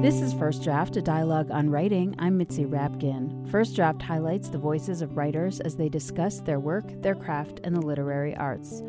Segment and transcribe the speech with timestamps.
[0.00, 2.14] This is First Draft, a dialogue on writing.
[2.18, 3.46] I'm Mitzi Rapkin.
[3.50, 7.76] First Draft highlights the voices of writers as they discuss their work, their craft, and
[7.76, 8.82] the literary arts.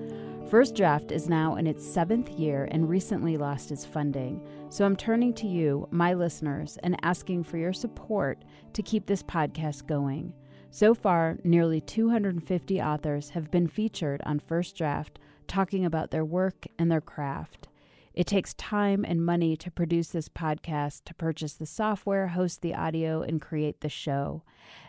[0.50, 4.42] First Draft is now in its seventh year and recently lost its funding.
[4.70, 9.22] So I'm turning to you, my listeners, and asking for your support to keep this
[9.22, 10.32] podcast going.
[10.70, 16.68] So far, nearly 250 authors have been featured on First Draft talking about their work
[16.80, 17.68] and their craft.
[18.14, 22.76] It takes time and money to produce this podcast, to purchase the software, host the
[22.76, 24.44] audio, and create the show.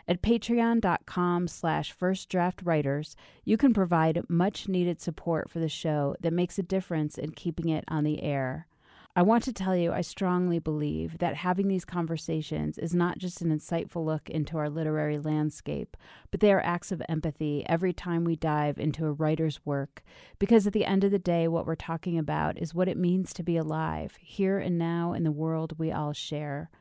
[0.07, 6.59] At patreon.com slash firstdraftwriters, you can provide much needed support for the show that makes
[6.59, 8.67] a difference in keeping it on the air.
[9.15, 13.41] I want to tell you, I strongly believe that having these conversations is not just
[13.41, 15.95] an insightful look into our literary landscape,
[16.31, 20.01] but they are acts of empathy every time we dive into a writer's work.
[20.39, 23.33] Because at the end of the day, what we're talking about is what it means
[23.33, 26.71] to be alive, here and now in the world we all share.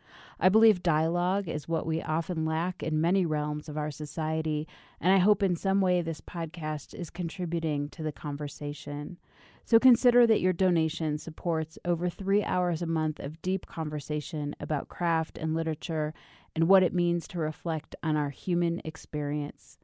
[0.41, 4.67] I believe dialogue is what we often lack in many realms of our society,
[5.03, 9.19] and I hope in some way this podcast is contributing to the conversation.
[9.65, 14.89] So consider that your donation supports over three hours a month of deep conversation about
[14.89, 16.13] craft and literature
[16.55, 19.79] and what it means to reflect on our human experience.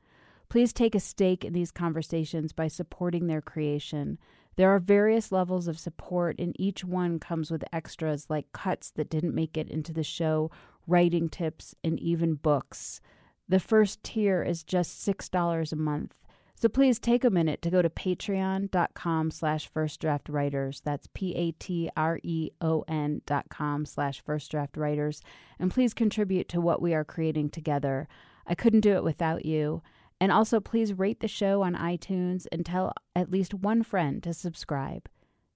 [0.49, 4.19] Please take a stake in these conversations by supporting their creation.
[4.57, 9.11] There are various levels of support, and each one comes with extras like cuts that
[9.11, 10.51] didn't make it into the show,
[10.87, 13.01] writing tips, and even books.
[13.49, 16.19] The first tier is just $6 a month.
[16.61, 20.83] So please take a minute to go to patreon.com slash firstdraftwriters.
[20.83, 21.63] That's P-A-T-R-E-O-N
[23.27, 25.21] dot com slash firstdraftwriters.
[25.61, 28.09] And please contribute to what we are creating together.
[28.45, 29.83] I couldn't do it without you.
[30.21, 34.35] And also please rate the show on iTunes and tell at least one friend to
[34.35, 35.09] subscribe.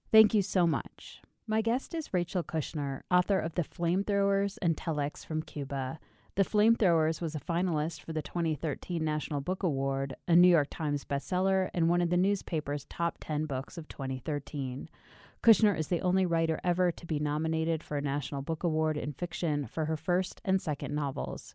[0.09, 1.21] Thank you so much.
[1.45, 5.99] My guest is Rachel Kushner, author of The Flamethrowers and Telex from Cuba.
[6.35, 11.05] The Flamethrowers was a finalist for the 2013 National Book Award, a New York Times
[11.05, 14.89] bestseller, and one of the newspaper's top 10 books of 2013.
[15.43, 19.13] Kushner is the only writer ever to be nominated for a National Book Award in
[19.13, 21.53] fiction for her first and second novels.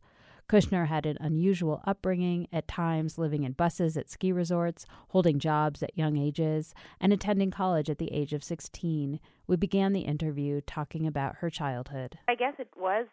[0.48, 5.82] Kushner had an unusual upbringing, at times living in buses at ski resorts, holding jobs
[5.82, 9.18] at young ages, and attending college at the age of 16.
[9.48, 12.20] We began the interview talking about her childhood.
[12.28, 13.06] I guess it was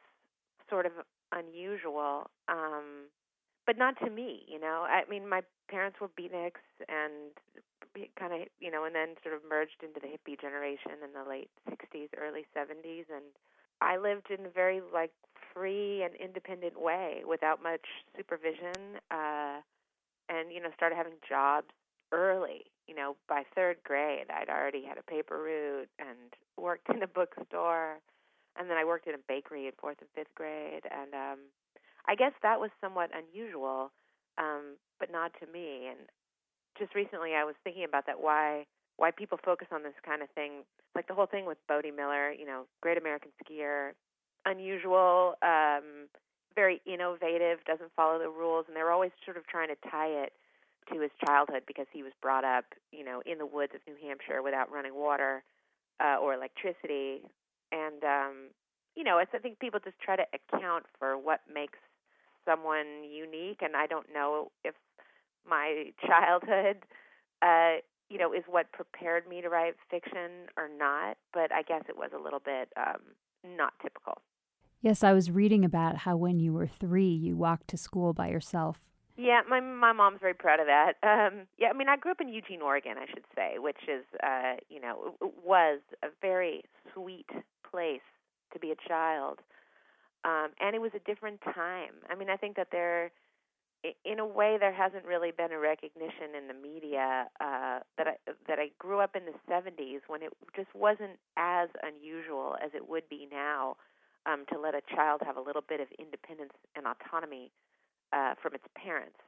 [0.70, 0.92] sort of
[1.36, 3.12] unusual, um,
[3.66, 4.46] but not to me.
[4.48, 7.32] You know, I mean, my parents were beatniks and
[8.20, 11.28] kind of, you know, and then sort of merged into the hippie generation in the
[11.28, 13.26] late '60s, early '70s, and
[13.82, 15.12] I lived in a very like
[15.54, 17.86] free and independent way without much
[18.16, 19.62] supervision, uh,
[20.30, 21.68] and you know, started having jobs
[22.12, 22.66] early.
[22.88, 27.08] You know, by third grade, I'd already had a paper route and worked in a
[27.08, 28.00] bookstore
[28.58, 31.40] and then I worked in a bakery in fourth and fifth grade, and um,
[32.08, 33.92] I guess that was somewhat unusual,
[34.38, 35.88] um, but not to me.
[35.90, 36.08] And
[36.78, 38.66] just recently, I was thinking about that why
[38.98, 40.64] why people focus on this kind of thing,
[40.96, 43.92] like the whole thing with Bode Miller, you know, great American skier,
[44.46, 46.08] unusual, um,
[46.56, 50.32] very innovative, doesn't follow the rules, and they're always sort of trying to tie it
[50.94, 53.98] to his childhood because he was brought up, you know, in the woods of New
[54.08, 55.44] Hampshire without running water
[56.00, 57.22] uh, or electricity,
[57.72, 58.36] and um,
[58.96, 61.80] you know, it's I think people just try to account for what makes
[62.46, 64.76] someone unique, and I don't know if
[65.48, 66.84] my childhood,
[67.42, 71.18] uh, you know, is what prepared me to write fiction or not.
[71.34, 73.02] But I guess it was a little bit um,
[73.44, 74.22] not typical.
[74.82, 78.30] Yes, I was reading about how when you were three, you walked to school by
[78.30, 78.80] yourself.
[79.18, 80.94] Yeah, my my mom's very proud of that.
[81.06, 84.04] Um, yeah, I mean, I grew up in Eugene, Oregon, I should say, which is,
[84.22, 87.30] uh, you know, was a very sweet
[87.76, 88.08] place
[88.54, 89.40] to be a child.
[90.24, 92.02] Um, and it was a different time.
[92.10, 93.12] I mean, I think that there,
[94.04, 98.16] in a way, there hasn't really been a recognition in the media uh, that I
[98.48, 102.90] that I grew up in the '70s when it just wasn't as unusual as it
[102.90, 103.76] would be now
[104.26, 107.52] um, to let a child have a little bit of independence and autonomy
[108.14, 109.20] uh, from its parents.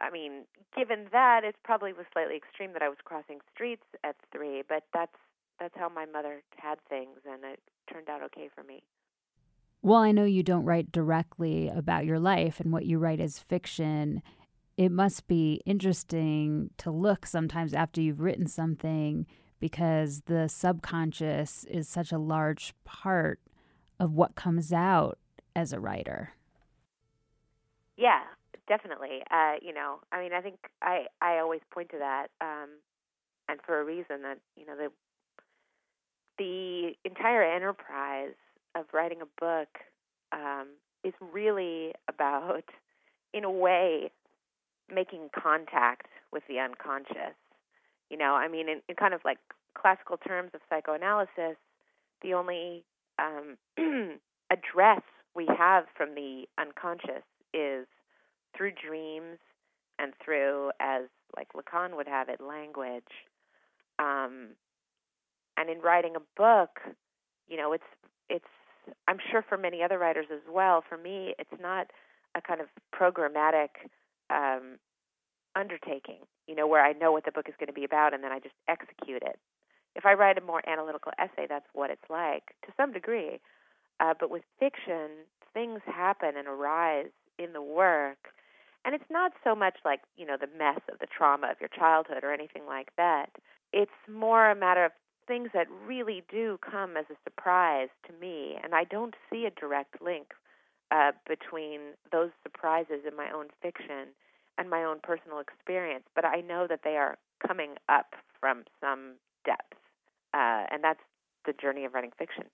[0.00, 0.46] I mean,
[0.76, 4.84] given that, it probably was slightly extreme that I was crossing streets at three, but
[4.94, 5.18] that's
[5.60, 7.60] that's how my mother had things, and it
[7.92, 8.82] turned out okay for me.
[9.82, 13.38] Well, I know you don't write directly about your life, and what you write is
[13.38, 14.22] fiction.
[14.76, 19.26] It must be interesting to look sometimes after you've written something
[19.58, 23.40] because the subconscious is such a large part
[23.98, 25.18] of what comes out
[25.54, 26.32] as a writer.
[27.96, 28.22] Yeah,
[28.66, 29.22] definitely.
[29.30, 32.70] Uh, you know, I mean, I think I I always point to that, um,
[33.48, 34.90] and for a reason that you know the
[36.40, 38.32] the entire enterprise
[38.74, 39.68] of writing a book
[40.32, 40.68] um,
[41.04, 42.64] is really about,
[43.34, 44.10] in a way,
[44.92, 47.36] making contact with the unconscious.
[48.08, 49.38] You know, I mean, in, in kind of like
[49.76, 51.58] classical terms of psychoanalysis,
[52.22, 52.84] the only
[53.18, 53.58] um,
[54.50, 55.02] address
[55.36, 57.22] we have from the unconscious
[57.52, 57.86] is
[58.56, 59.36] through dreams
[59.98, 61.02] and through, as
[61.36, 63.04] like Lacan would have it, language.
[63.98, 64.56] Um,
[65.60, 66.80] and in writing a book,
[67.46, 67.84] you know, it's
[68.30, 68.44] it's
[69.06, 70.82] I'm sure for many other writers as well.
[70.88, 71.88] For me, it's not
[72.34, 73.68] a kind of programmatic
[74.30, 74.78] um,
[75.54, 78.24] undertaking, you know, where I know what the book is going to be about and
[78.24, 79.38] then I just execute it.
[79.96, 83.40] If I write a more analytical essay, that's what it's like to some degree.
[83.98, 88.32] Uh, but with fiction, things happen and arise in the work.
[88.84, 91.68] And it's not so much like, you know, the mess of the trauma of your
[91.68, 93.30] childhood or anything like that.
[93.72, 94.92] It's more a matter of
[95.30, 98.56] things that really do come as a surprise to me.
[98.64, 100.32] And I don't see a direct link
[100.90, 104.08] uh, between those surprises in my own fiction
[104.58, 107.16] and my own personal experience, but I know that they are
[107.46, 109.78] coming up from some depth.
[110.34, 110.98] Uh, and that's
[111.46, 112.46] the journey of writing fiction.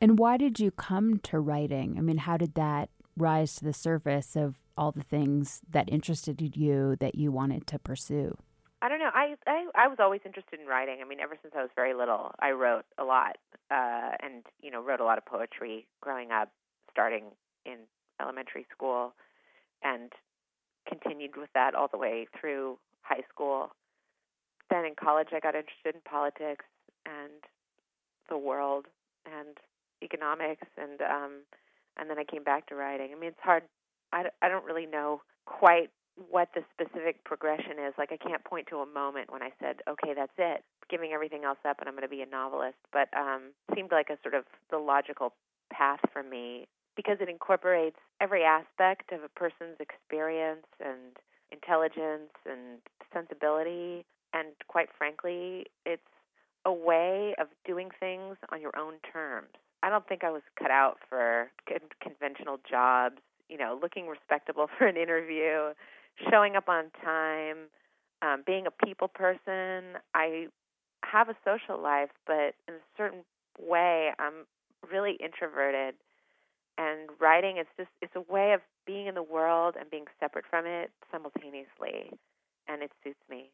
[0.00, 1.94] And why did you come to writing?
[1.98, 6.56] I mean, how did that rise to the surface of all the things that interested
[6.56, 8.36] you that you wanted to pursue?
[8.82, 9.10] I don't know.
[9.14, 10.96] I, I I was always interested in writing.
[11.00, 13.36] I mean, ever since I was very little, I wrote a lot,
[13.70, 16.50] uh, and you know, wrote a lot of poetry growing up,
[16.90, 17.26] starting
[17.64, 17.76] in
[18.20, 19.14] elementary school,
[19.84, 20.10] and
[20.88, 23.70] continued with that all the way through high school.
[24.68, 26.64] Then in college, I got interested in politics
[27.06, 27.44] and
[28.28, 28.86] the world
[29.26, 29.58] and
[30.02, 31.32] economics, and um,
[31.96, 33.10] and then I came back to writing.
[33.12, 33.62] I mean, it's hard.
[34.12, 35.90] I, I don't really know quite
[36.30, 37.94] what the specific progression is.
[37.98, 41.44] Like, I can't point to a moment when I said, okay, that's it, giving everything
[41.44, 42.78] else up, and I'm going to be a novelist.
[42.92, 45.32] But um, seemed like a sort of the logical
[45.72, 51.16] path for me because it incorporates every aspect of a person's experience and
[51.50, 52.78] intelligence and
[53.12, 54.04] sensibility.
[54.34, 56.02] And quite frankly, it's
[56.64, 59.48] a way of doing things on your own terms.
[59.82, 61.50] I don't think I was cut out for
[62.00, 63.16] conventional jobs,
[63.48, 65.72] you know, looking respectable for an interview,
[66.30, 67.68] showing up on time,
[68.22, 69.98] um, being a people person.
[70.14, 70.46] I
[71.04, 73.24] have a social life, but in a certain
[73.60, 74.46] way, I'm
[74.90, 75.94] really introverted.
[76.78, 80.44] And writing is just it's a way of being in the world and being separate
[80.48, 82.10] from it simultaneously,
[82.68, 83.50] and it suits me.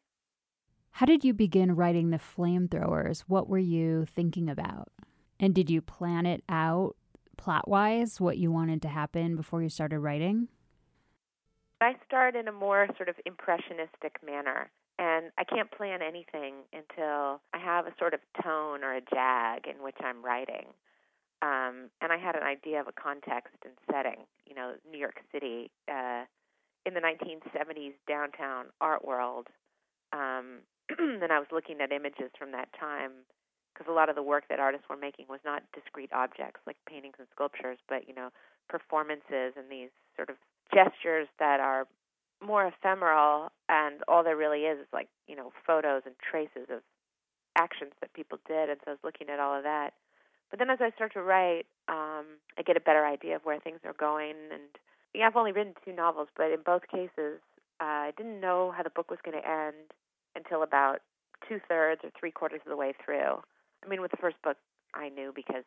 [0.91, 3.21] How did you begin writing the flamethrowers?
[3.27, 4.89] What were you thinking about?
[5.39, 6.95] And did you plan it out
[7.37, 10.49] plot wise, what you wanted to happen before you started writing?
[11.81, 14.69] I start in a more sort of impressionistic manner.
[14.99, 19.65] And I can't plan anything until I have a sort of tone or a jag
[19.65, 20.67] in which I'm writing.
[21.41, 25.21] Um, and I had an idea of a context and setting, you know, New York
[25.31, 26.27] City uh,
[26.85, 29.47] in the 1970s downtown art world.
[30.11, 30.67] Um,
[30.99, 33.23] and I was looking at images from that time
[33.71, 36.75] because a lot of the work that artists were making was not discrete objects like
[36.89, 38.31] paintings and sculptures, but you know,
[38.67, 40.35] performances and these sort of
[40.73, 41.87] gestures that are
[42.41, 46.81] more ephemeral and all there really is is like you know photos and traces of
[47.57, 49.91] actions that people did and so i was looking at all of that.
[50.49, 53.59] But then as i start to write um i get a better idea of where
[53.59, 54.63] things are going and
[55.13, 57.39] yeah i've only written two novels but in both cases
[57.81, 59.91] uh, i didn't know how the book was going to end
[60.35, 60.99] until about
[61.47, 63.41] two thirds or three quarters of the way through.
[63.83, 64.57] I mean with the first book
[64.95, 65.65] i knew because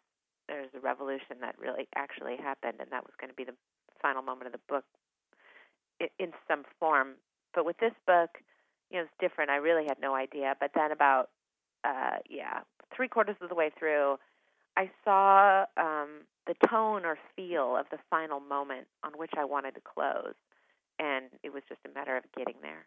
[0.49, 3.55] there's a revolution that really actually happened and that was going to be the
[4.01, 4.85] final moment of the book
[6.19, 7.15] in some form.
[7.55, 8.31] But with this book,
[8.91, 9.51] you know, it's different.
[9.51, 10.55] I really had no idea.
[10.59, 11.31] But then about
[11.85, 12.61] uh yeah,
[12.95, 14.19] three quarters of the way through,
[14.77, 19.75] I saw um the tone or feel of the final moment on which I wanted
[19.75, 20.35] to close.
[20.99, 22.87] And it was just a matter of getting there.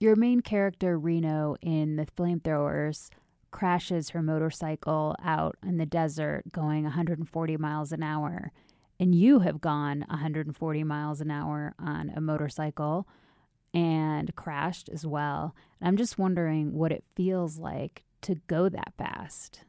[0.00, 3.10] Your main character, Reno, in The Flamethrowers,
[3.50, 8.52] crashes her motorcycle out in the desert going 140 miles an hour.
[9.00, 13.08] And you have gone 140 miles an hour on a motorcycle
[13.74, 15.56] and crashed as well.
[15.80, 19.64] And I'm just wondering what it feels like to go that fast.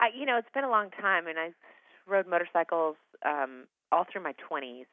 [0.00, 1.50] I, you know, it's been a long time, and I
[2.06, 4.86] rode motorcycles um, all through my 20s.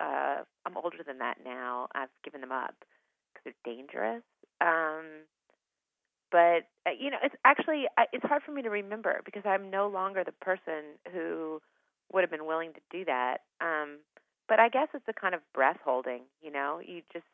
[0.00, 1.86] Uh, I'm older than that now.
[1.94, 2.74] I've given them up
[3.64, 4.22] dangerous.
[4.60, 5.26] Um,
[6.30, 9.88] but uh, you know, it's actually it's hard for me to remember because I'm no
[9.88, 11.60] longer the person who
[12.12, 13.38] would have been willing to do that.
[13.60, 13.98] Um,
[14.48, 16.22] but I guess it's a kind of breath holding.
[16.42, 17.26] You know, you just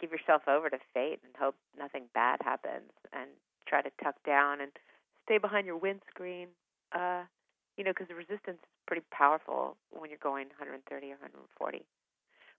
[0.00, 3.30] give yourself over to fate and hope nothing bad happens, and
[3.66, 4.72] try to tuck down and
[5.24, 6.48] stay behind your windscreen.
[6.92, 7.22] Uh,
[7.76, 11.84] you know, because the resistance is pretty powerful when you're going 130 or 140.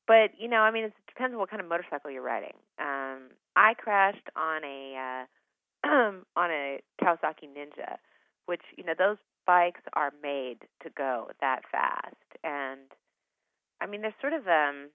[0.07, 2.53] But you know, I mean, it depends on what kind of motorcycle you're riding.
[2.79, 5.25] Um, I crashed on a
[5.85, 5.87] uh,
[6.35, 7.97] on a Kawasaki Ninja,
[8.45, 12.91] which you know those bikes are made to go that fast, and
[13.81, 14.89] I mean, there's sort of um,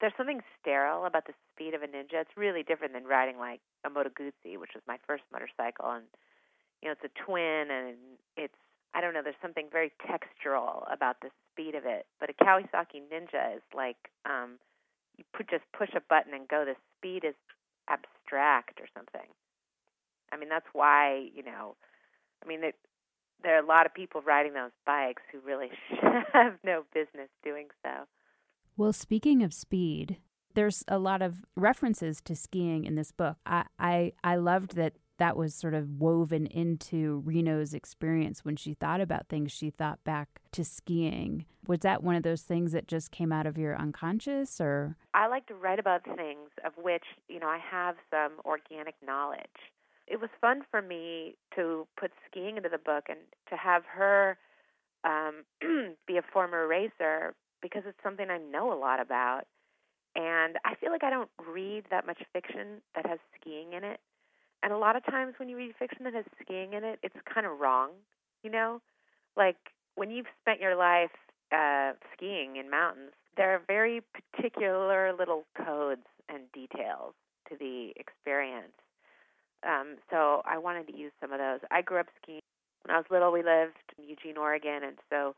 [0.00, 2.20] there's something sterile about the speed of a Ninja.
[2.20, 6.04] It's really different than riding like a Moto Guzzi, which was my first motorcycle, and
[6.82, 7.96] you know, it's a twin, and
[8.36, 8.58] it's
[8.94, 9.22] I don't know.
[9.22, 12.06] There's something very textural about the speed of it.
[12.20, 14.58] But a Kawasaki Ninja is like um,
[15.16, 16.64] you put just push a button and go.
[16.64, 17.34] The speed is
[17.88, 19.28] abstract or something.
[20.32, 21.76] I mean, that's why you know.
[22.42, 22.74] I mean, it,
[23.42, 25.70] there are a lot of people riding those bikes who really
[26.32, 28.04] have no business doing so.
[28.76, 30.18] Well, speaking of speed,
[30.54, 33.36] there's a lot of references to skiing in this book.
[33.44, 38.74] I I, I loved that that was sort of woven into Reno's experience when she
[38.74, 39.52] thought about things.
[39.52, 41.46] She thought back to skiing.
[41.66, 44.96] Was that one of those things that just came out of your unconscious or?
[45.14, 49.40] I like to write about things of which, you know, I have some organic knowledge.
[50.06, 53.18] It was fun for me to put skiing into the book and
[53.48, 54.36] to have her
[55.04, 55.44] um,
[56.06, 59.44] be a former racer because it's something I know a lot about.
[60.16, 64.00] And I feel like I don't read that much fiction that has skiing in it.
[64.64, 67.14] And a lot of times when you read fiction that has skiing in it, it's
[67.32, 67.90] kind of wrong,
[68.42, 68.80] you know?
[69.36, 69.58] Like
[69.94, 71.10] when you've spent your life
[71.52, 74.00] uh, skiing in mountains, there are very
[74.32, 77.12] particular little codes and details
[77.50, 78.72] to the experience.
[79.68, 81.60] Um, so I wanted to use some of those.
[81.70, 82.40] I grew up skiing.
[82.86, 85.34] When I was little, we lived in Eugene, Oregon, and so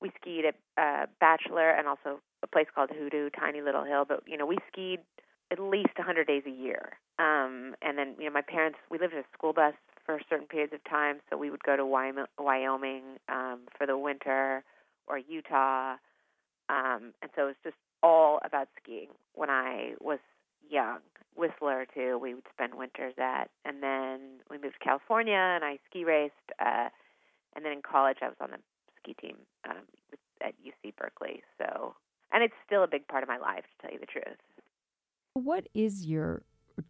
[0.00, 4.04] we skied at uh, Bachelor and also a place called Hoodoo, tiny little hill.
[4.06, 5.00] But you know, we skied
[5.50, 6.98] at least 100 days a year.
[7.18, 9.74] Um, and then, you know, my parents, we lived in a school bus
[10.04, 14.62] for certain periods of time, so we would go to Wyoming um, for the winter
[15.06, 15.94] or Utah.
[16.68, 20.18] Um, and so it was just all about skiing when I was
[20.68, 20.98] young.
[21.36, 23.50] Whistler, too, we would spend winters at.
[23.64, 26.34] And then we moved to California and I ski raced.
[26.58, 26.88] Uh,
[27.54, 28.58] and then in college, I was on the
[29.00, 29.36] ski team
[29.68, 29.84] um,
[30.42, 31.42] at UC Berkeley.
[31.58, 31.94] So,
[32.32, 34.38] and it's still a big part of my life, to tell you the truth.
[35.36, 36.44] What is your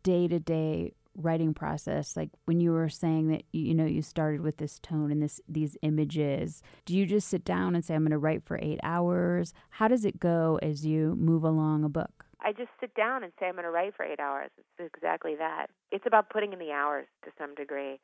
[0.04, 2.16] day to day writing process?
[2.16, 5.40] Like when you were saying that you know you started with this tone and this
[5.48, 8.78] these images, do you just sit down and say I'm going to write for 8
[8.84, 9.52] hours?
[9.70, 12.24] How does it go as you move along a book?
[12.40, 14.50] I just sit down and say I'm going to write for 8 hours.
[14.56, 15.66] It's exactly that.
[15.90, 17.98] It's about putting in the hours to some degree.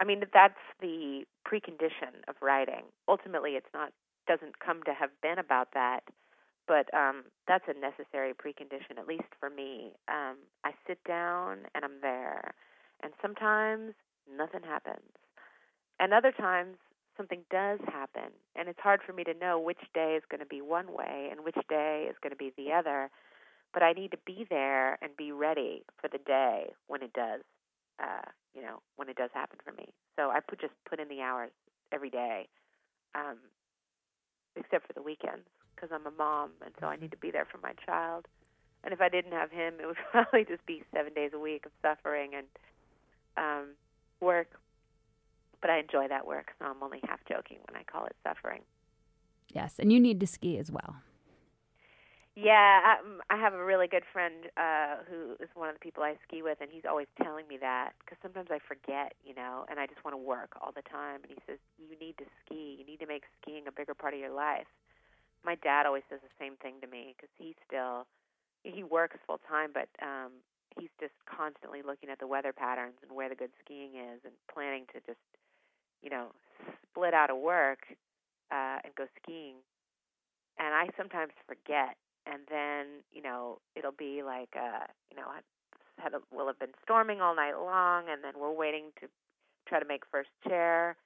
[0.00, 2.82] I mean, that's the precondition of writing.
[3.06, 3.92] Ultimately, it's not
[4.26, 6.00] doesn't come to have been about that
[6.66, 9.92] but um, that's a necessary precondition, at least for me.
[10.08, 12.54] Um, I sit down and I'm there,
[13.02, 13.94] and sometimes
[14.30, 15.12] nothing happens,
[16.00, 16.76] and other times
[17.16, 20.46] something does happen, and it's hard for me to know which day is going to
[20.46, 23.10] be one way and which day is going to be the other.
[23.72, 27.42] But I need to be there and be ready for the day when it does,
[28.02, 29.88] uh, you know, when it does happen for me.
[30.16, 31.50] So I put just put in the hours
[31.92, 32.48] every day,
[33.14, 33.36] um,
[34.56, 35.46] except for the weekends
[35.76, 38.26] because I'm a mom, and so I need to be there for my child.
[38.82, 41.66] And if I didn't have him, it would probably just be seven days a week
[41.66, 42.46] of suffering and
[43.36, 43.68] um,
[44.20, 44.48] work.
[45.60, 48.62] But I enjoy that work, so I'm only half joking when I call it suffering.
[49.52, 50.96] Yes, and you need to ski as well.
[52.36, 52.52] Yeah,
[52.84, 56.02] I, um, I have a really good friend uh, who is one of the people
[56.02, 59.64] I ski with, and he's always telling me that because sometimes I forget, you know,
[59.70, 61.24] and I just want to work all the time.
[61.24, 62.76] And he says, "You need to ski.
[62.78, 64.68] You need to make skiing a bigger part of your life."
[65.46, 68.06] My dad always says the same thing to me because he still
[68.64, 70.42] he works full time, but um,
[70.76, 74.34] he's just constantly looking at the weather patterns and where the good skiing is, and
[74.52, 75.22] planning to just
[76.02, 76.34] you know
[76.90, 77.86] split out of work
[78.50, 79.62] uh, and go skiing.
[80.58, 85.30] And I sometimes forget, and then you know it'll be like uh, you know
[85.98, 89.06] had a, will have been storming all night long, and then we're waiting to
[89.68, 90.96] try to make first chair,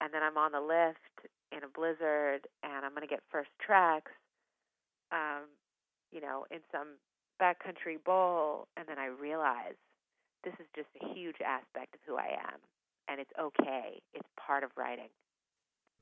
[0.00, 3.50] and then I'm on the lift in a blizzard and I'm going to get first
[3.64, 4.12] tracks,
[5.12, 5.46] um,
[6.12, 6.98] you know, in some
[7.40, 9.74] backcountry bowl, and then I realize
[10.44, 12.60] this is just a huge aspect of who I am,
[13.08, 14.00] and it's okay.
[14.12, 15.08] It's part of writing.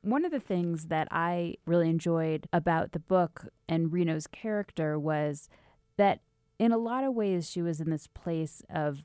[0.03, 5.49] One of the things that I really enjoyed about the book and Reno's character was
[5.97, 6.21] that
[6.59, 9.05] in a lot of ways she was in this place of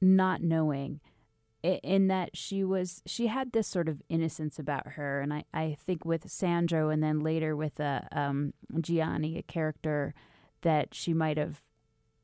[0.00, 1.00] not knowing
[1.82, 5.76] in that she was she had this sort of innocence about her and i, I
[5.84, 10.14] think with sandro and then later with uh, um, gianni a character
[10.62, 11.60] that she might have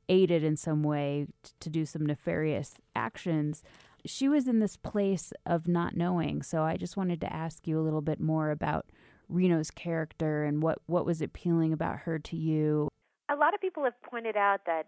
[0.09, 3.63] aided in some way t- to do some nefarious actions
[4.05, 6.43] she was in this place of not knowing.
[6.43, 8.87] So i just wanted to ask you a little bit more about
[9.29, 12.89] reno's character and what what was appealing about her to you.
[13.31, 14.87] A lot of people have pointed out that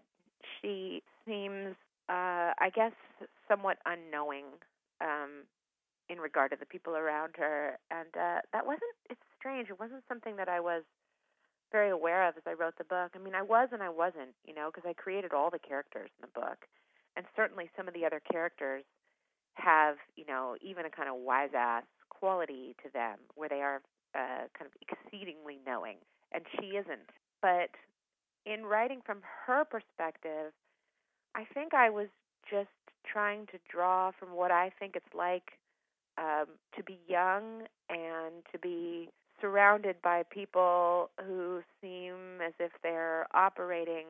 [0.61, 1.75] she seems
[2.09, 2.93] uh, I guess,
[3.47, 4.45] somewhat unknowing
[5.01, 5.45] um,
[6.09, 8.93] in regard to the people around her, and uh, that wasn't.
[9.09, 9.69] It's strange.
[9.69, 10.83] It wasn't something that I was
[11.71, 13.11] very aware of as I wrote the book.
[13.15, 16.09] I mean, I was and I wasn't, you know, because I created all the characters
[16.17, 16.67] in the book,
[17.15, 18.83] and certainly some of the other characters
[19.55, 23.81] have, you know, even a kind of wise ass quality to them, where they are
[24.13, 25.97] uh, kind of exceedingly knowing,
[26.31, 27.09] and she isn't.
[27.41, 27.71] But
[28.45, 30.53] in writing from her perspective,
[31.35, 32.07] I think I was
[32.49, 32.69] just
[33.05, 35.59] trying to draw from what I think it's like
[36.17, 36.45] um,
[36.77, 39.09] to be young and to be
[39.41, 44.05] surrounded by people who seem as if they're operating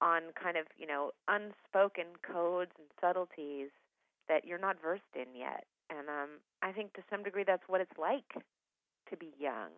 [0.00, 3.70] on kind of, you know, unspoken codes and subtleties
[4.28, 5.64] that you're not versed in yet.
[5.90, 6.28] And um,
[6.62, 8.44] I think to some degree that's what it's like
[9.10, 9.70] to be young.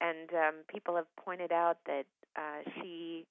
[0.00, 2.04] And um, people have pointed out that
[2.36, 3.26] uh, she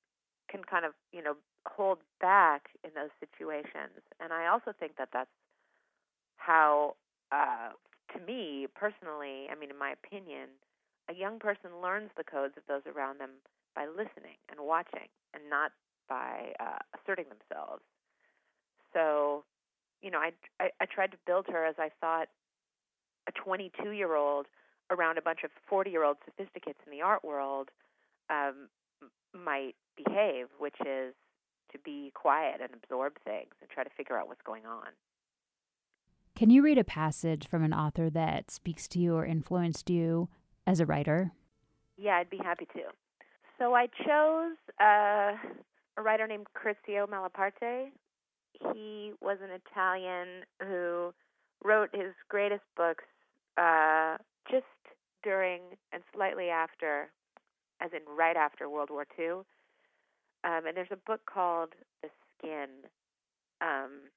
[0.50, 1.36] can kind of, you know,
[1.68, 4.04] hold back in those situations.
[4.20, 5.30] And I also think that that's
[6.38, 6.96] how,
[7.32, 7.70] uh,
[8.14, 10.50] to me personally, I mean, in my opinion,
[11.10, 13.32] a young person learns the codes of those around them
[13.76, 15.72] by listening and watching and not
[16.08, 17.84] by uh, asserting themselves.
[18.94, 19.44] So,
[20.02, 22.28] you know, I, I, I tried to build her as I thought
[23.28, 24.48] a 22 year old
[24.90, 27.70] around a bunch of 40 year old sophisticates in the art world
[28.30, 28.70] um,
[29.34, 31.14] might behave, which is
[31.72, 34.88] to be quiet and absorb things and try to figure out what's going on.
[36.36, 40.30] Can you read a passage from an author that speaks to you or influenced you
[40.66, 41.32] as a writer?
[41.98, 42.84] Yeah, I'd be happy to.
[43.58, 45.36] So I chose uh,
[45.98, 47.90] a writer named Curzio Malaparte.
[48.74, 51.14] He was an Italian who
[51.64, 53.04] wrote his greatest books
[53.58, 54.18] uh,
[54.50, 54.66] just
[55.24, 57.10] during and slightly after,
[57.82, 59.42] as in right after World War II.
[60.44, 61.70] Um, and there's a book called
[62.02, 62.70] The Skin
[63.62, 64.10] um,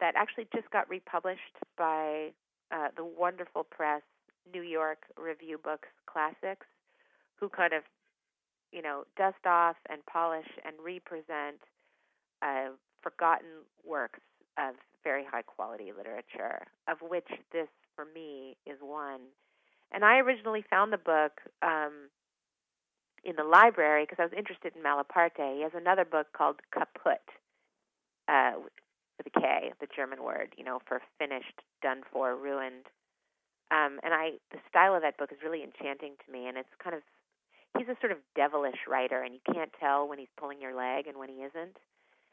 [0.00, 2.32] that actually just got republished by
[2.72, 4.02] uh, the wonderful press,
[4.52, 6.66] New York Review Books Classics,
[7.38, 7.82] who kind of,
[8.72, 11.60] you know, dust off and polish and represent
[12.42, 12.70] uh,
[13.02, 13.48] forgotten
[13.84, 14.20] works
[14.58, 19.20] of very high quality literature, of which this, for me, is one.
[19.92, 22.08] And I originally found the book um,
[23.26, 25.56] in the library because I was interested in Malaparte.
[25.56, 27.26] He has another book called Kaputt,
[28.28, 28.52] uh,
[29.18, 32.86] with a K, the German word, you know, for finished, done for, ruined.
[33.72, 36.70] Um, and I, the style of that book is really enchanting to me, and it's
[36.78, 37.02] kind of,
[37.76, 41.08] he's a sort of devilish writer, and you can't tell when he's pulling your leg
[41.08, 41.76] and when he isn't.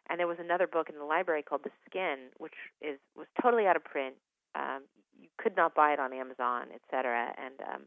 [0.09, 3.65] And there was another book in the library called The Skin, which is was totally
[3.65, 4.15] out of print.
[4.53, 4.83] Um,
[5.17, 7.33] you could not buy it on Amazon, etc.
[7.39, 7.81] And um,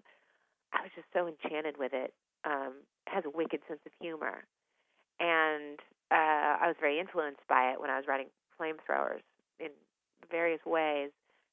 [0.72, 2.14] I was just so enchanted with it.
[2.46, 4.46] Um, has a wicked sense of humor,
[5.20, 5.78] and
[6.10, 9.22] uh, I was very influenced by it when I was writing Flamethrowers
[9.58, 9.70] in
[10.30, 11.10] various ways.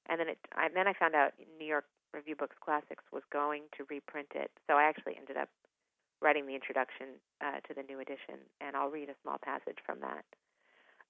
[0.10, 3.63] And then it, I, then I found out New York Review Books Classics was going
[3.77, 5.49] to reprint it, so I actually ended up
[6.21, 9.99] writing the introduction uh, to the new edition, and I'll read a small passage from
[10.01, 10.25] that.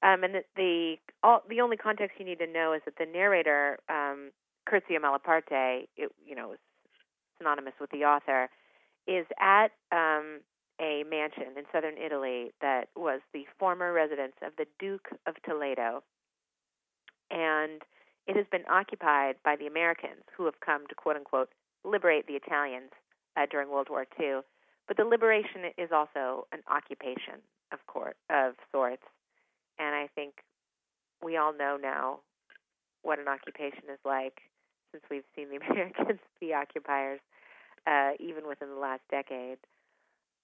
[0.01, 3.05] Um, and the the, all, the only context you need to know is that the
[3.05, 4.31] narrator, um,
[4.67, 6.59] Curzio Malaparte, it, you know, is
[7.37, 8.49] synonymous with the author,
[9.07, 10.39] is at um,
[10.79, 16.03] a mansion in southern Italy that was the former residence of the Duke of Toledo.
[17.29, 17.81] And
[18.27, 21.49] it has been occupied by the Americans who have come to quote unquote
[21.83, 22.91] liberate the Italians
[23.35, 24.39] uh, during World War II.
[24.87, 29.03] But the liberation is also an occupation of court of sorts.
[29.79, 30.35] And I think
[31.23, 32.19] we all know now
[33.01, 34.39] what an occupation is like
[34.91, 37.19] since we've seen the Americans be occupiers
[37.87, 39.57] uh, even within the last decade.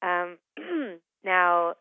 [0.02, 0.38] Um,
[1.24, 1.74] now,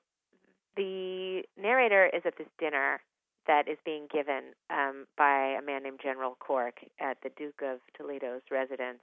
[0.77, 3.01] the narrator is at this dinner
[3.47, 7.81] that is being given um, by a man named General Cork at the Duke of
[7.97, 9.03] Toledo's residence,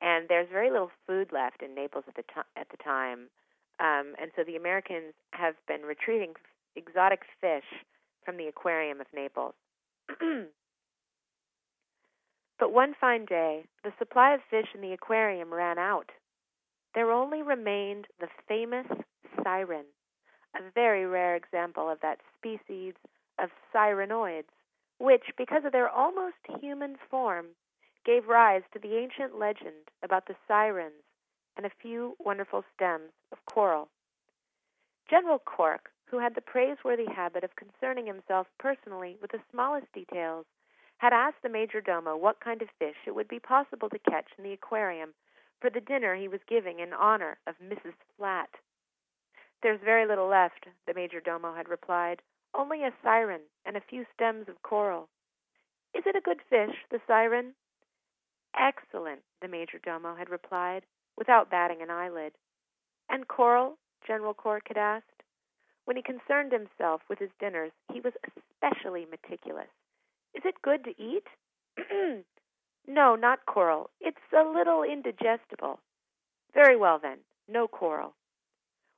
[0.00, 3.30] and there's very little food left in Naples at the to- at the time,
[3.80, 6.34] um, and so the Americans have been retrieving
[6.76, 7.64] exotic fish
[8.24, 9.54] from the aquarium of Naples.
[12.58, 16.10] But one fine day, the supply of fish in the aquarium ran out.
[16.94, 18.86] There only remained the famous
[19.42, 19.86] siren,
[20.56, 22.94] a very rare example of that species
[23.38, 24.50] of sirenoids,
[24.98, 27.46] which, because of their almost human form,
[28.04, 31.04] gave rise to the ancient legend about the sirens
[31.56, 33.88] and a few wonderful stems of coral.
[35.08, 40.46] General Cork, who had the praiseworthy habit of concerning himself personally with the smallest details,
[40.98, 44.26] had asked the major domo what kind of fish it would be possible to catch
[44.36, 45.14] in the aquarium
[45.60, 47.94] for the dinner he was giving in honor of Mrs.
[48.16, 48.50] Flat.
[49.62, 52.22] There's very little left, the major domo had replied,
[52.54, 55.08] only a siren and a few stems of coral.
[55.94, 57.54] Is it a good fish, the siren?
[58.58, 60.82] Excellent, the major domo had replied,
[61.16, 62.32] without batting an eyelid.
[63.08, 63.78] And coral?
[64.06, 65.22] General Cork had asked.
[65.84, 69.68] When he concerned himself with his dinners, he was especially meticulous.
[70.34, 71.24] Is it good to eat?
[72.86, 73.90] no, not coral.
[74.00, 75.80] It's a little indigestible.
[76.54, 78.14] Very well, then, no coral.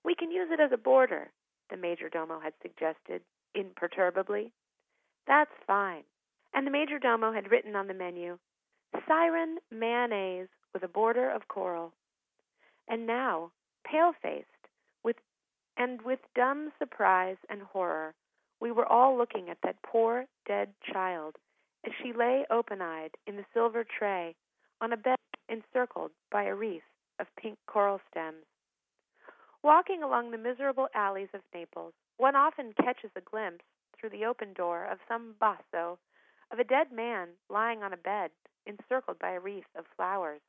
[0.05, 1.31] We can use it as a border,
[1.71, 3.23] the major domo had suggested
[3.55, 4.53] imperturbably.
[5.27, 6.03] That's fine.
[6.55, 8.39] And the major domo had written on the menu,
[9.07, 11.93] Siren mayonnaise with a border of coral.
[12.89, 13.53] And now,
[13.85, 14.47] pale faced,
[15.05, 15.17] with
[15.77, 18.15] and with dumb surprise and horror,
[18.61, 21.37] we were all looking at that poor dead child
[21.87, 24.35] as she lay open eyed in the silver tray
[24.81, 25.17] on a bed
[25.49, 26.83] encircled by a wreath
[27.19, 28.45] of pink coral stems.
[29.63, 33.65] Walking along the miserable alleys of Naples, one often catches a glimpse
[33.99, 35.99] through the open door of some basso
[36.51, 38.31] of a dead man lying on a bed
[38.67, 40.41] encircled by a wreath of flowers.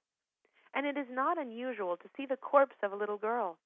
[0.73, 3.57] And it is not unusual to see the corpse of a little girl,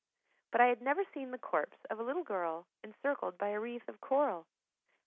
[0.55, 3.89] but I had never seen the corpse of a little girl encircled by a wreath
[3.89, 4.45] of coral.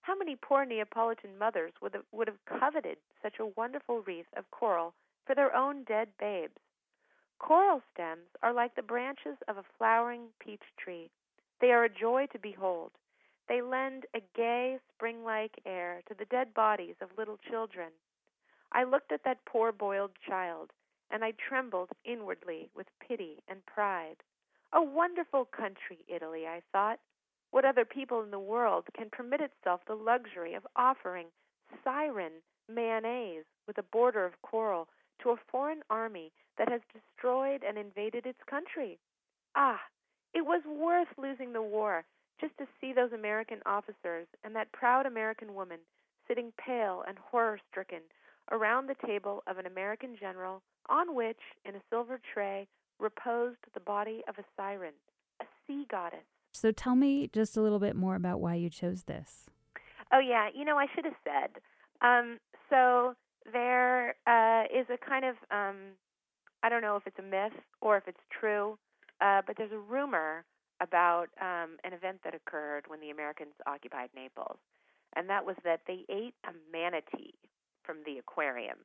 [0.01, 4.51] How many poor Neapolitan mothers would have, would have coveted such a wonderful wreath of
[4.51, 4.93] coral
[5.25, 6.59] for their own dead babes?
[7.39, 11.09] Coral stems are like the branches of a flowering peach tree.
[11.61, 12.91] They are a joy to behold.
[13.47, 17.89] They lend a gay, spring like air to the dead bodies of little children.
[18.71, 20.69] I looked at that poor boiled child,
[21.09, 24.17] and I trembled inwardly with pity and pride.
[24.71, 26.99] A wonderful country, Italy, I thought.
[27.51, 31.27] What other people in the world can permit itself the luxury of offering
[31.83, 32.33] siren
[32.67, 34.87] mayonnaise with a border of coral
[35.23, 38.99] to a foreign army that has destroyed and invaded its country?
[39.55, 39.81] Ah,
[40.33, 42.05] it was worth losing the war
[42.39, 45.79] just to see those American officers and that proud American woman
[46.27, 48.01] sitting pale and horror stricken
[48.51, 52.67] around the table of an American general on which, in a silver tray,
[52.99, 54.93] reposed the body of a siren,
[55.41, 56.25] a sea goddess.
[56.51, 59.45] So tell me just a little bit more about why you chose this.
[60.11, 60.49] Oh, yeah.
[60.53, 61.61] You know, I should have said.
[62.01, 63.15] Um, so
[63.51, 65.75] there uh, is a kind of, um,
[66.63, 68.77] I don't know if it's a myth or if it's true,
[69.21, 70.43] uh, but there's a rumor
[70.81, 74.57] about um, an event that occurred when the Americans occupied Naples,
[75.15, 77.33] and that was that they ate a manatee
[77.83, 78.77] from the aquarium.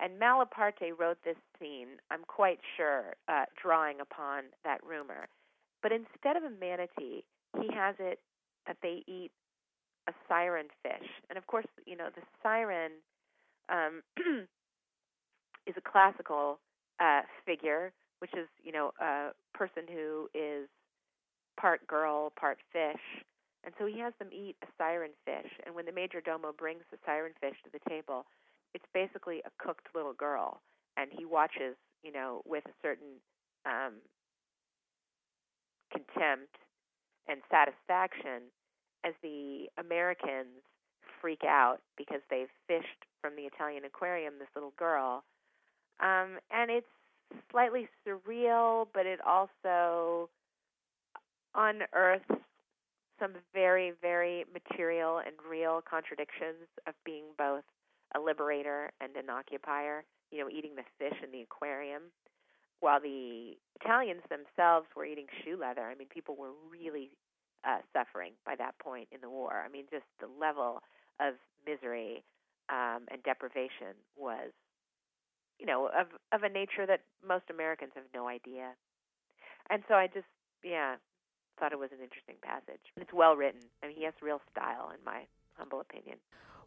[0.00, 5.28] And Malaparte wrote this scene, I'm quite sure, uh, drawing upon that rumor.
[5.82, 7.24] But instead of a manatee,
[7.60, 8.18] he has it
[8.66, 9.30] that they eat
[10.08, 11.08] a siren fish.
[11.28, 12.92] And of course, you know, the siren
[13.68, 14.02] um,
[15.66, 16.58] is a classical
[17.00, 20.68] uh, figure, which is, you know, a person who is
[21.58, 23.00] part girl, part fish.
[23.64, 25.50] And so he has them eat a siren fish.
[25.64, 28.26] And when the major domo brings the siren fish to the table,
[28.74, 30.60] it's basically a cooked little girl.
[30.96, 33.20] And he watches, you know, with a certain
[33.66, 33.94] um,
[35.90, 36.54] contempt
[37.28, 38.50] and satisfaction
[39.04, 40.62] as the Americans
[41.20, 45.24] freak out because they've fished from the Italian aquarium this little girl.
[46.00, 46.86] Um, and it's
[47.50, 50.28] slightly surreal, but it also
[51.54, 52.24] unearths
[53.18, 57.62] some very, very material and real contradictions of being both
[58.16, 62.02] a liberator and an occupier, you know, eating the fish in the aquarium.
[62.80, 67.10] While the Italians themselves were eating shoe leather, I mean, people were really
[67.64, 69.64] uh, suffering by that point in the war.
[69.64, 70.82] I mean, just the level
[71.20, 71.34] of
[71.66, 72.22] misery
[72.68, 74.50] um, and deprivation was,
[75.58, 78.74] you know, of of a nature that most Americans have no idea.
[79.70, 80.28] And so I just,
[80.62, 80.96] yeah,
[81.58, 82.82] thought it was an interesting passage.
[82.96, 83.60] It's well written.
[83.82, 85.24] I mean, he has real style, in my
[85.54, 86.18] humble opinion.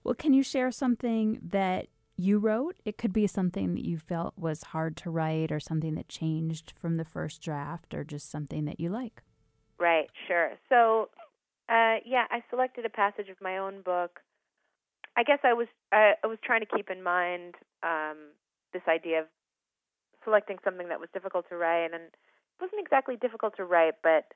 [0.03, 2.77] Well, can you share something that you wrote?
[2.85, 6.71] It could be something that you felt was hard to write, or something that changed
[6.71, 9.21] from the first draft, or just something that you like.
[9.79, 10.53] Right, sure.
[10.69, 11.09] So,
[11.69, 14.21] uh, yeah, I selected a passage of my own book
[15.17, 18.37] I guess I was I, I was trying to keep in mind um,
[18.71, 19.25] this idea of
[20.23, 24.29] selecting something that was difficult to write, and it wasn't exactly difficult to write, but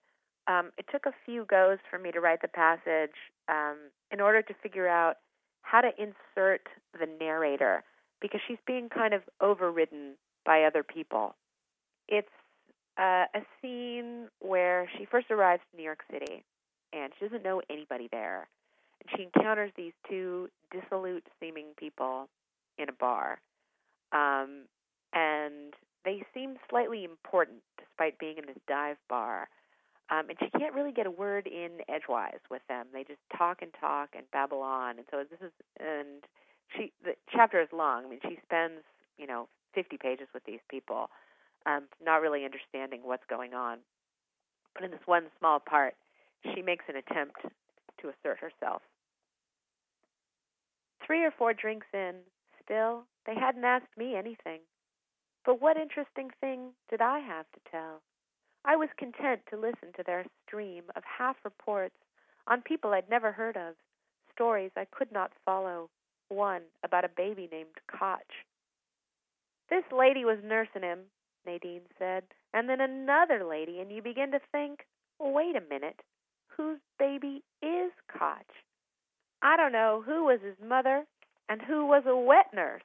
[0.52, 3.16] um, it took a few goes for me to write the passage
[3.48, 3.78] um,
[4.10, 5.18] in order to figure out
[5.62, 6.68] how to insert
[7.00, 7.84] the narrator
[8.22, 11.36] because she's being kind of overridden by other people.
[12.08, 12.28] It's
[12.98, 16.44] uh, a scene where she first arrives in New York City
[16.94, 18.48] and she doesn't know anybody there.
[19.02, 22.30] And she encounters these two dissolute seeming people
[22.78, 23.40] in a bar.
[24.12, 24.66] Um,
[25.14, 25.74] and
[26.06, 29.48] they seem slightly important despite being in this dive bar.
[30.12, 32.88] Um, and she can't really get a word in edgewise with them.
[32.94, 34.98] They just talk and talk and babble on.
[34.98, 36.24] And so this is, and
[36.76, 38.06] she, the chapter is long.
[38.06, 38.84] I mean, she spends,
[39.18, 41.10] you know, 50 pages with these people,
[41.66, 43.78] um, not really understanding what's going on.
[44.76, 45.96] But in this one small part,
[46.54, 47.38] she makes an attempt
[48.02, 48.82] to assert herself.
[51.06, 52.16] Three or four drinks in,
[52.64, 54.60] still, they hadn't asked me anything.
[55.46, 58.02] But what interesting thing did I have to tell?
[58.64, 61.96] I was content to listen to their stream of half reports
[62.48, 63.76] on people I'd never heard of,
[64.34, 65.90] stories I could not follow,
[66.30, 68.20] one about a baby named Koch.
[69.70, 71.00] This lady was nursing him,
[71.46, 74.86] Nadine said, and then another lady, and you begin to think,
[75.20, 76.00] wait a minute,
[76.48, 78.46] whose baby is Koch?
[79.42, 81.06] I don't know who was his mother
[81.50, 82.84] and who was a wet nurse.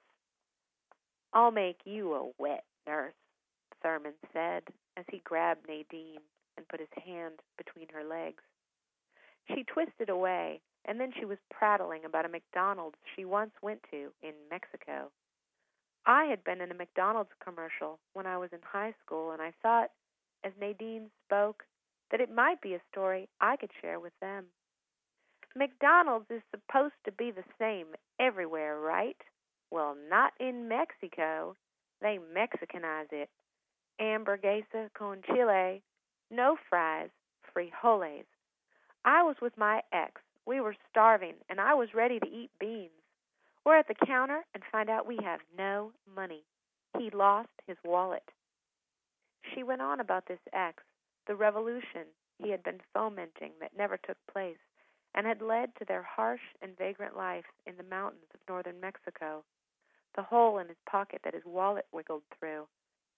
[1.34, 3.14] I'll make you a wet nurse,
[3.82, 4.62] Thurman said
[4.96, 6.20] as he grabbed Nadine
[6.56, 8.42] and put his hand between her legs.
[9.54, 14.10] She twisted away, and then she was prattling about a McDonald's she once went to
[14.22, 15.10] in Mexico.
[16.06, 19.52] I had been in a McDonald's commercial when I was in high school, and I
[19.62, 19.90] thought,
[20.44, 21.64] as Nadine spoke,
[22.10, 24.46] that it might be a story I could share with them.
[25.56, 27.86] McDonald's is supposed to be the same
[28.20, 29.16] everywhere, right?
[29.70, 31.56] Well, not in Mexico.
[32.00, 33.30] They Mexicanize it.
[34.00, 35.82] Hamburguesa con chile,
[36.30, 37.10] no fries,
[37.54, 38.26] frijoles.
[39.04, 40.20] I was with my ex.
[40.44, 42.90] We were starving, and I was ready to eat beans.
[43.64, 46.44] We're at the counter and find out we have no money.
[46.98, 48.30] He lost his wallet.
[49.54, 50.82] She went on about this ex,
[51.26, 52.06] the revolution
[52.38, 54.58] he had been fomenting that never took place,
[55.14, 59.42] and had led to their harsh and vagrant life in the mountains of northern Mexico,
[60.14, 62.66] the hole in his pocket that his wallet wiggled through,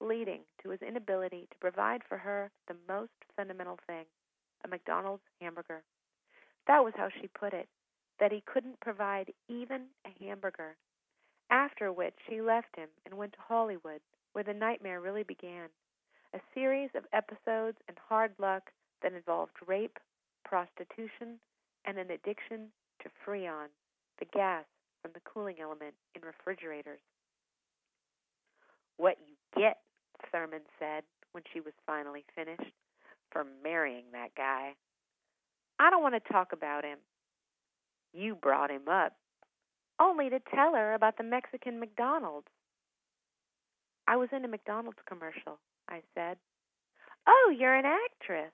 [0.00, 4.04] leading to his inability to provide for her the most fundamental thing
[4.64, 5.82] a McDonald's hamburger.
[6.66, 7.68] That was how she put it,
[8.20, 10.76] that he couldn't provide even a hamburger.
[11.50, 14.00] After which she left him and went to Hollywood,
[14.32, 15.68] where the nightmare really began
[16.34, 18.70] a series of episodes and hard luck
[19.02, 19.98] that involved rape,
[20.44, 21.38] prostitution,
[21.86, 22.68] and an addiction
[23.02, 23.68] to Freon,
[24.18, 24.64] the gas
[25.00, 27.00] from the cooling element in refrigerators.
[28.96, 29.78] What you get,
[30.30, 32.72] Thurman said when she was finally finished,
[33.30, 34.74] for marrying that guy.
[35.78, 36.98] I don't want to talk about him.
[38.12, 39.12] You brought him up,
[40.00, 42.48] only to tell her about the Mexican McDonald's.
[44.06, 46.38] I was in a McDonald's commercial, I said.
[47.26, 48.52] Oh, you're an actress.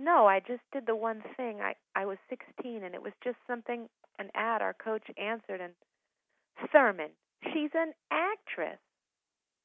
[0.00, 1.60] No, I just did the one thing.
[1.60, 5.72] I I was 16 and it was just something an ad our coach answered and
[6.72, 7.10] Thurman,
[7.44, 8.78] she's an actress.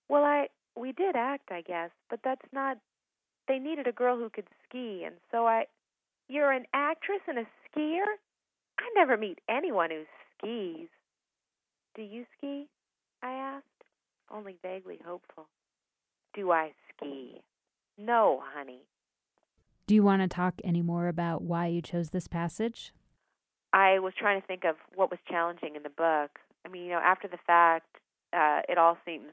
[0.08, 2.78] Well, I we did act, I guess, but that's not
[3.48, 5.66] they needed a girl who could ski and so I
[6.28, 8.06] You're an actress and a skier?
[8.80, 10.04] I never meet anyone who
[10.38, 10.88] skis.
[11.96, 12.68] Do you ski?
[13.22, 13.66] I asked,
[14.32, 15.48] only vaguely hopeful.
[16.34, 17.42] Do I ski?
[17.98, 18.84] No, honey.
[19.88, 22.94] Do you want to talk any more about why you chose this passage?
[23.74, 26.40] I was trying to think of what was challenging in the book.
[26.66, 27.98] I mean, you know, after the fact,
[28.34, 29.32] uh, it all seems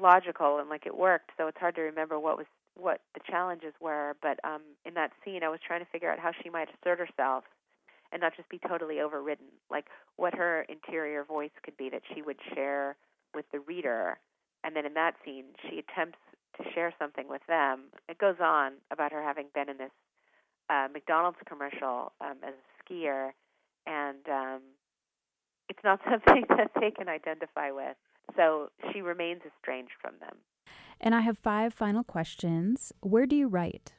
[0.00, 1.30] logical and like it worked.
[1.36, 4.16] So it's hard to remember what was what the challenges were.
[4.22, 6.98] But um, in that scene, I was trying to figure out how she might assert
[6.98, 7.44] herself
[8.12, 9.46] and not just be totally overridden.
[9.70, 12.96] Like what her interior voice could be that she would share
[13.34, 14.18] with the reader.
[14.64, 16.18] And then in that scene, she attempts
[16.58, 17.84] to share something with them.
[18.08, 19.90] It goes on about her having been in this
[20.70, 23.30] uh, McDonald's commercial um, as a skier,
[23.86, 24.60] and um,
[25.68, 27.96] it's not something that they can identify with.
[28.34, 30.36] So she remains estranged from them.
[31.00, 32.92] And I have five final questions.
[33.00, 33.92] Where do you write?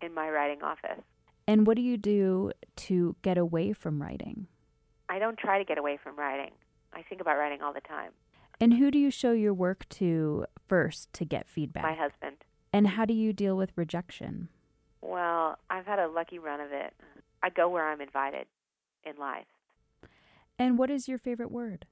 [0.00, 1.02] In my writing office.
[1.46, 4.46] And what do you do to get away from writing?
[5.08, 6.52] I don't try to get away from writing.
[6.92, 8.12] I think about writing all the time.
[8.60, 11.82] And who do you show your work to first to get feedback?
[11.82, 12.36] My husband.
[12.72, 14.48] And how do you deal with rejection?
[15.02, 16.94] Well, I've had a lucky run of it.
[17.42, 18.46] I go where I'm invited
[19.04, 19.46] in life.
[20.58, 21.86] And what is your favorite word?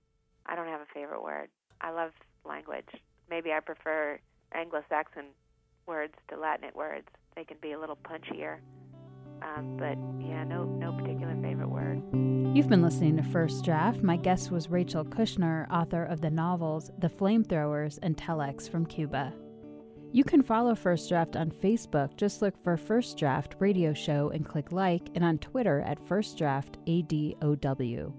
[0.46, 1.48] I don't have a favorite word.
[1.82, 2.12] I love
[2.46, 2.88] language.
[3.28, 4.18] Maybe I prefer
[4.54, 5.24] Anglo-Saxon
[5.86, 7.08] words to Latinate words.
[7.36, 8.58] They can be a little punchier.
[9.42, 12.00] Um, but yeah, no, no particular favorite word.
[12.56, 14.02] You've been listening to First Draft.
[14.02, 19.32] My guest was Rachel Kushner, author of the novels The Flamethrowers and Telex from Cuba.
[20.12, 22.16] You can follow First Draft on Facebook.
[22.16, 26.36] Just look for First Draft Radio Show and click like, and on Twitter at First
[26.36, 28.12] Draft ADOW.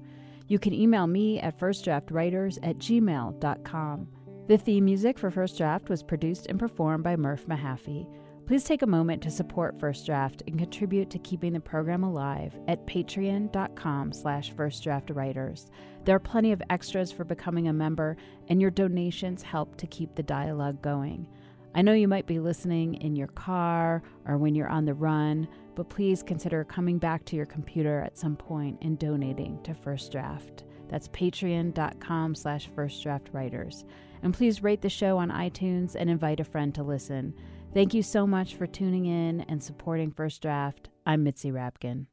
[0.54, 4.08] You can email me at firstdraftwriters at gmail.com.
[4.48, 8.06] The theme music for First Draft was produced and performed by Murph Mahaffey.
[8.46, 12.56] Please take a moment to support First Draft and contribute to keeping the program alive
[12.68, 15.72] at patreon.com slash firstdraftwriters.
[16.06, 18.16] There are plenty of extras for becoming a member,
[18.48, 21.26] and your donations help to keep the dialogue going.
[21.74, 25.48] I know you might be listening in your car or when you're on the run,
[25.76, 30.12] but please consider coming back to your computer at some point and donating to First
[30.12, 30.64] Draft.
[30.90, 33.84] That's patreon.com slash firstdraftwriters.
[34.22, 37.34] And please rate the show on iTunes and invite a friend to listen.
[37.74, 40.90] Thank you so much for tuning in and supporting First Draft.
[41.06, 42.06] I'm Mitzi Rapkin.